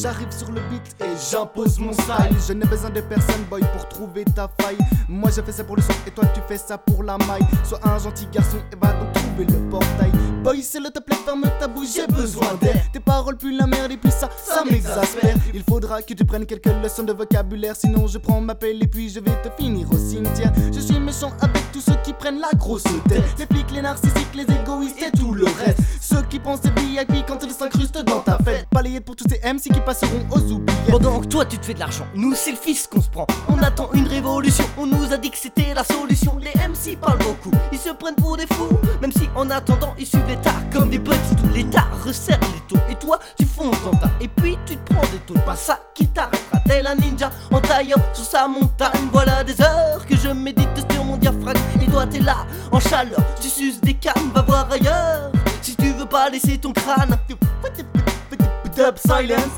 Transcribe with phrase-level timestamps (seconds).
[0.00, 2.36] J'arrive sur le beat et j'impose mon style.
[2.46, 4.78] Je n'ai besoin de personne, boy, pour trouver ta faille.
[5.08, 7.44] Moi, je fais ça pour le son et toi, tu fais ça pour la maille.
[7.64, 10.12] Sois un gentil garçon et va donc trouver le portail.
[10.44, 12.80] Boy, c'est le top, ferme ta bouche, j'ai besoin d'aide.
[12.92, 15.34] Tes paroles plus la merde et puis ça, ça m'exaspère.
[15.52, 18.86] Il faudra que tu prennes quelques leçons de vocabulaire, sinon je prends ma pelle et
[18.86, 20.52] puis je vais te finir au cimetière.
[20.72, 23.24] Je suis méchant avec tous ceux qui prennent la grosse tête.
[23.36, 25.80] Les flics, les narcissiques, les égoïstes et tout le reste.
[26.00, 28.67] Ceux qui pensent VIP quand ils s'incrustent dans ta fête.
[28.78, 30.86] Pour tous ces MC qui passeront aux oubliettes.
[30.88, 33.26] Pendant que toi tu te fais de l'argent, nous c'est le fils qu'on se prend.
[33.48, 36.38] On attend une révolution, on nous a dit que c'était la solution.
[36.38, 38.78] Les MC parlent beaucoup, ils se prennent pour des fous.
[39.02, 42.80] Même si en attendant ils suivent l'état comme des petits tout L'état resserre les taux
[42.88, 44.12] et toi tu fonces dans ta.
[44.20, 46.60] Et puis tu te prends des taux, pas ça qui t'arrêtera.
[46.64, 49.08] Tel un ninja en taillant sur sa montagne.
[49.10, 51.58] Voilà des heures que je médite sur mon diaphragme.
[51.82, 55.32] Et toi t'es là en chaleur, tu suces des cannes, va voir ailleurs.
[55.62, 57.18] Si tu veux pas laisser ton crâne.
[58.78, 59.56] Dub silence.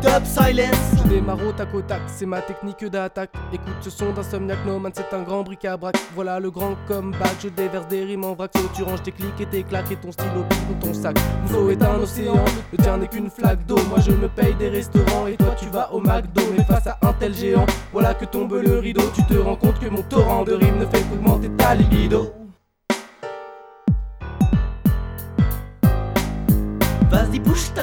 [0.00, 0.70] Dub silence.
[0.96, 3.28] Je démarre au tac au tac, c'est ma technique d'attaque.
[3.52, 5.94] Écoute ce son d'insomniac no man, c'est un grand bric-à-brac.
[6.14, 8.52] Voilà le grand comeback, je déverse des rimes en vrac.
[8.56, 11.14] So, tu ranges tes clics et tes claques et ton stylo dans ton sac.
[11.42, 13.76] Mon flow est un océan, le tien n'est qu'une flaque d'eau.
[13.90, 16.40] Moi je me paye des restaurants et toi tu vas au McDo.
[16.56, 19.02] Mais face à un tel géant, voilà que tombe le rideau.
[19.14, 22.32] Tu te rends compte que mon torrent de rimes ne fait qu'augmenter ta libido.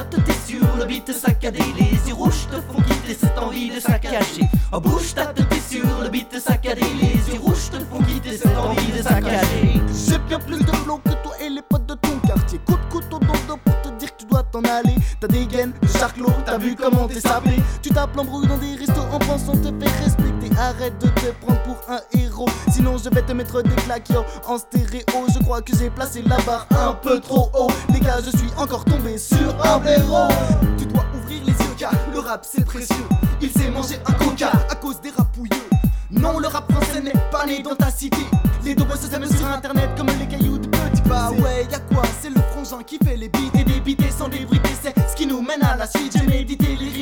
[0.00, 3.80] Ta tête sur le beat saccadé Les yeux rouges te font quitter cette envie de
[3.80, 8.38] saccager Oh bouge ta tête sur le beat saccadé Les yeux rouges te font quitter
[8.38, 9.78] cette envie de saccager
[10.08, 12.58] J'ai bien plus de flow que toi et les potes de ton quartier.
[12.64, 14.96] Coup de couteau dans le pour te dire que tu dois t'en aller.
[15.20, 17.50] T'as des gaines de charclos, t'as vu comment t'es sapé.
[17.82, 20.39] Tu tapes l'embrouille dans des restos en pensant te faire respecter.
[20.60, 22.46] Arrête de te prendre pour un héros.
[22.70, 25.26] Sinon, je vais te mettre des claques yo, en stéréo.
[25.34, 27.70] Je crois que j'ai placé la barre un peu trop haut.
[27.90, 30.28] Les gars, je suis encore tombé sur un blaireau.
[30.76, 33.08] Tu dois ouvrir les yeux car le rap c'est précieux.
[33.40, 35.64] Il s'est mangé un coca à cause des rapouilleux.
[36.10, 38.18] Non, le rap français n'est pas né dans ta cité.
[38.62, 42.02] Les deux se s'aiment sur internet comme les cailloux de petit Bah ouais, y'a quoi?
[42.20, 44.68] C'est le frangin qui fait les beats et des beats sans débriter.
[44.82, 46.14] C'est ce qui nous mène à la suite.
[46.18, 46.99] J'ai médité l'hérédité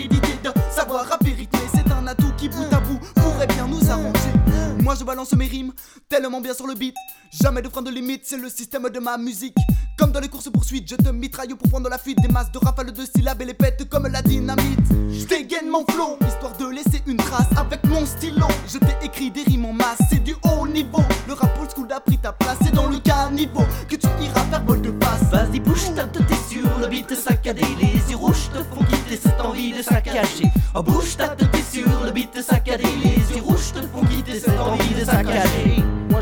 [5.08, 5.72] balance mes rimes
[6.06, 6.94] tellement bien sur le beat.
[7.30, 9.56] Jamais de frein de limite, c'est le système de ma musique.
[9.96, 12.18] Comme dans les courses poursuites, je te mitraille pour prendre la fuite.
[12.20, 14.78] Des masses de rafales de syllabes et les pète comme la dynamite.
[15.10, 18.48] Je dégaine mon flow, histoire de laisser une trace avec mon stylo.
[18.70, 21.02] Je t'ai écrit des rimes en masse, c'est du haut niveau.
[21.26, 24.44] Le rap old school a pris ta place, c'est dans le caniveau que tu iras
[24.50, 25.22] faire vol de passe.
[25.30, 29.40] Vas-y bouge ta tête sur le beat saccadé Les yeux rouges te font quitter cette
[29.40, 32.87] envie de saccager Oh bouge ta tête sur le beat saccadé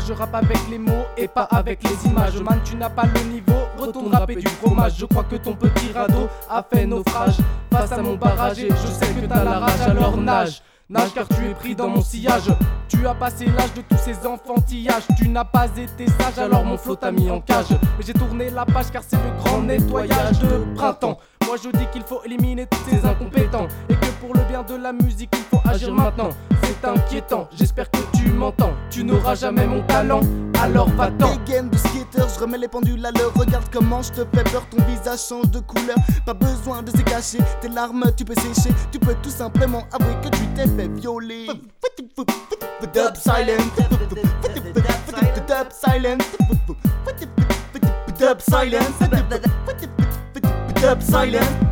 [0.07, 2.39] je rappe avec les mots et pas avec les images.
[2.39, 4.93] Man, tu n'as pas le niveau, retourne rapper du fromage.
[4.97, 7.37] Je crois que ton petit radeau a fait naufrage
[7.71, 8.59] face à mon barrage.
[8.59, 10.61] Et je sais que t'as la rage, alors nage.
[10.89, 12.49] Nage car tu es pris dans mon sillage.
[12.87, 15.03] Tu as passé l'âge de tous ces enfantillages.
[15.17, 17.71] Tu n'as pas été sage, alors mon flot t'a mis en cage.
[17.71, 21.17] Mais j'ai tourné la page car c'est le grand nettoyage de printemps.
[21.45, 23.67] Moi je dis qu'il faut éliminer tous ces incompétents.
[23.89, 26.29] Et pour le bien de la musique, il faut agir maintenant.
[26.63, 28.73] C'est inquiétant, j'espère que tu m'entends.
[28.89, 30.21] Tu n'auras jamais mon talent,
[30.61, 31.35] alors va-t'en.
[31.45, 33.33] Games de skater, je remets les pendules à l'heure.
[33.35, 35.97] Regarde comment je te fais peur, ton visage change de couleur.
[36.25, 38.73] Pas besoin de se cacher, tes larmes tu peux sécher.
[38.91, 41.47] Tu peux tout simplement avouer que tu t'es fait violer.
[42.93, 43.65] Dub silent,
[45.47, 46.17] dub silent,
[48.17, 48.87] dub silent,
[50.81, 51.66] dub silent.